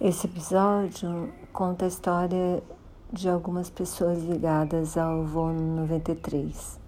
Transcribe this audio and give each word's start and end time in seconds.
Esse 0.00 0.26
episódio 0.26 1.30
conta 1.52 1.84
a 1.84 1.88
história 1.88 2.62
de 3.12 3.28
algumas 3.28 3.68
pessoas 3.68 4.22
ligadas 4.22 4.96
ao 4.96 5.26
voo 5.26 5.52
93. 5.52 6.80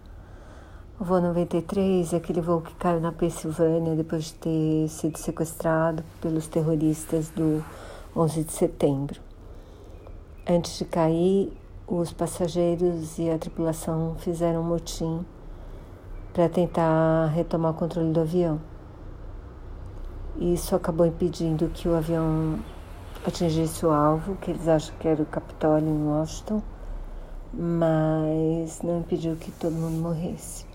O 0.99 1.05
voo 1.05 1.21
93 1.21 2.15
é 2.15 2.17
aquele 2.17 2.41
voo 2.41 2.63
que 2.63 2.75
caiu 2.77 3.03
na 3.03 3.13
Pensilvânia 3.13 3.95
depois 3.95 4.25
de 4.25 4.35
ter 4.37 4.89
sido 4.89 5.19
sequestrado 5.19 6.03
pelos 6.23 6.47
terroristas 6.47 7.29
do 7.29 7.63
11 8.17 8.45
de 8.45 8.53
setembro. 8.53 9.21
Antes 10.49 10.79
de 10.79 10.87
cair, 10.87 11.53
os 11.87 12.15
passageiros 12.15 13.19
e 13.19 13.29
a 13.29 13.37
tripulação 13.37 14.17
fizeram 14.21 14.63
um 14.63 14.69
motim 14.69 15.23
para 16.33 16.49
tentar 16.49 17.27
retomar 17.27 17.73
o 17.73 17.75
controle 17.75 18.11
do 18.11 18.21
avião. 18.21 18.59
Isso 20.39 20.75
acabou 20.75 21.05
impedindo 21.05 21.69
que 21.69 21.87
o 21.87 21.95
avião 21.95 22.59
atingisse 23.27 23.87
o 23.87 23.91
alvo, 23.91 24.37
que 24.37 24.51
eles 24.51 24.67
acham 24.67 24.95
que 24.99 25.07
era 25.07 25.23
o 25.23 25.27
Capitólio 25.27 25.89
em 25.89 26.07
Washington, 26.07 26.63
mas 27.53 28.83
não 28.83 29.01
impediu 29.01 29.37
que 29.37 29.53
todo 29.53 29.73
mundo 29.73 30.01
morresse. 30.03 30.67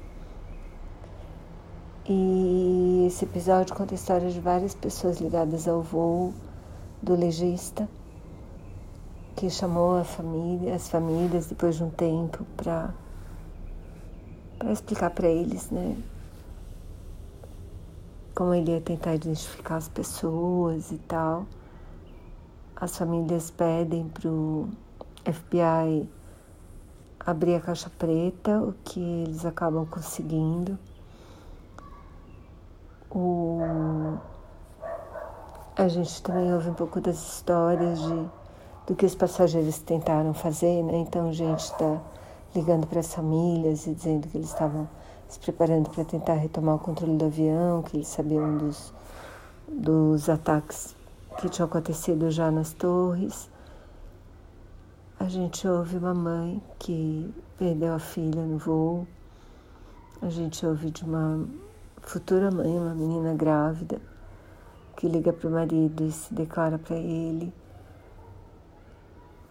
E 2.07 3.05
esse 3.05 3.25
episódio 3.25 3.75
conta 3.75 3.93
a 3.93 3.95
história 3.95 4.29
de 4.29 4.39
várias 4.39 4.73
pessoas 4.73 5.19
ligadas 5.19 5.67
ao 5.67 5.81
voo 5.81 6.33
do 7.01 7.15
legista, 7.15 7.87
que 9.35 9.49
chamou 9.49 10.01
família, 10.05 10.73
as 10.75 10.89
famílias 10.89 11.47
depois 11.47 11.75
de 11.75 11.83
um 11.83 11.89
tempo 11.89 12.45
para 12.55 12.93
para 14.57 14.71
explicar 14.71 15.11
para 15.11 15.27
eles, 15.27 15.69
né, 15.69 15.95
como 18.33 18.55
ele 18.55 18.71
ia 18.71 18.81
tentar 18.81 19.13
identificar 19.13 19.75
as 19.75 19.87
pessoas 19.87 20.91
e 20.91 20.97
tal 20.97 21.45
as 22.79 22.95
famílias 22.95 23.49
pedem 23.49 24.07
para 24.07 24.29
o 24.29 24.69
FBI 25.25 26.07
abrir 27.19 27.55
a 27.55 27.59
caixa 27.59 27.91
preta, 27.97 28.61
o 28.61 28.73
que 28.83 28.99
eles 28.99 29.45
acabam 29.45 29.85
conseguindo. 29.85 30.77
O... 33.09 34.17
A 35.75 35.87
gente 35.87 36.21
também 36.21 36.53
ouve 36.53 36.69
um 36.69 36.73
pouco 36.73 37.01
das 37.01 37.17
histórias 37.17 37.99
de, 37.99 38.29
do 38.85 38.95
que 38.95 39.05
os 39.05 39.15
passageiros 39.15 39.79
tentaram 39.79 40.33
fazer, 40.33 40.83
né? 40.83 40.97
Então 40.97 41.33
gente 41.33 41.59
está 41.59 41.99
ligando 42.55 42.85
para 42.85 42.99
as 42.99 43.13
famílias 43.13 43.87
e 43.87 43.93
dizendo 43.93 44.27
que 44.27 44.37
eles 44.37 44.49
estavam 44.49 44.87
se 45.27 45.39
preparando 45.39 45.89
para 45.89 46.05
tentar 46.05 46.35
retomar 46.35 46.75
o 46.75 46.79
controle 46.79 47.17
do 47.17 47.25
avião, 47.25 47.81
que 47.81 47.97
eles 47.97 48.07
sabiam 48.07 48.57
dos, 48.57 48.93
dos 49.67 50.29
ataques 50.29 50.96
que 51.37 51.49
tinha 51.49 51.65
acontecido 51.65 52.31
já 52.31 52.49
nas 52.49 52.73
torres. 52.73 53.49
A 55.19 55.25
gente 55.25 55.67
ouve 55.67 55.97
uma 55.97 56.13
mãe 56.13 56.61
que 56.79 57.31
perdeu 57.57 57.93
a 57.93 57.99
filha 57.99 58.41
no 58.41 58.57
voo. 58.57 59.07
A 60.21 60.29
gente 60.29 60.65
ouve 60.65 60.89
de 60.89 61.03
uma 61.03 61.47
futura 62.01 62.49
mãe, 62.49 62.75
uma 62.75 62.95
menina 62.95 63.35
grávida, 63.35 64.01
que 64.95 65.07
liga 65.07 65.31
para 65.31 65.47
o 65.47 65.51
marido 65.51 66.03
e 66.03 66.11
se 66.11 66.33
declara 66.33 66.79
para 66.79 66.95
ele. 66.95 67.53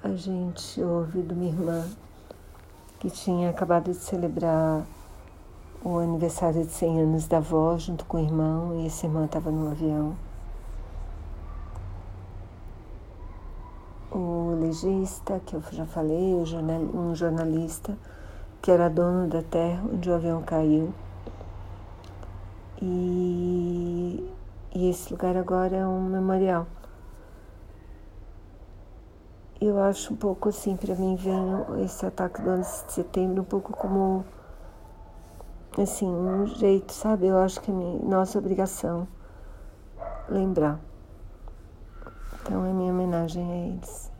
A 0.02 0.10
gente 0.14 0.82
ouve 0.82 1.22
de 1.22 1.34
uma 1.34 1.44
irmã 1.44 1.88
que 2.98 3.10
tinha 3.10 3.50
acabado 3.50 3.92
de 3.92 3.96
celebrar 3.96 4.84
o 5.84 5.98
aniversário 5.98 6.64
de 6.64 6.72
100 6.72 7.00
anos 7.02 7.28
da 7.28 7.36
avó 7.36 7.78
junto 7.78 8.04
com 8.06 8.16
o 8.16 8.20
irmão 8.20 8.80
e 8.80 8.86
esse 8.86 9.06
irmão 9.06 9.24
estava 9.24 9.52
no 9.52 9.70
avião. 9.70 10.25
O 14.66 14.68
legista, 14.68 15.40
que 15.46 15.54
eu 15.54 15.62
já 15.70 15.86
falei, 15.86 16.34
um 16.34 17.14
jornalista 17.14 17.96
que 18.60 18.70
era 18.70 18.90
dono 18.90 19.28
da 19.28 19.42
terra 19.42 19.82
onde 19.92 20.10
o 20.10 20.14
avião 20.14 20.42
caiu. 20.42 20.92
E, 22.82 24.28
e 24.74 24.90
esse 24.90 25.12
lugar 25.12 25.36
agora 25.36 25.76
é 25.76 25.86
um 25.86 26.02
memorial. 26.02 26.66
Eu 29.60 29.80
acho 29.82 30.12
um 30.12 30.16
pouco 30.16 30.48
assim, 30.48 30.76
para 30.76 30.94
mim, 30.94 31.16
vem 31.16 31.84
esse 31.84 32.04
ataque 32.04 32.42
do 32.42 32.50
11 32.50 32.86
de 32.86 32.92
setembro 32.92 33.42
um 33.42 33.44
pouco 33.44 33.72
como 33.72 34.24
assim, 35.78 36.08
um 36.08 36.46
jeito, 36.46 36.92
sabe? 36.92 37.26
Eu 37.26 37.38
acho 37.38 37.60
que 37.60 37.70
é 37.70 37.74
nossa 37.74 38.38
obrigação 38.38 39.06
lembrar. 40.28 40.80
Então 42.42 42.66
é 42.66 42.72
minha 42.72 42.92
homenagem 42.92 43.50
a 43.50 43.56
eles. 43.68 44.15